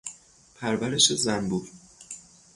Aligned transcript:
پرورش 0.55 1.11
زنبور 1.13 1.69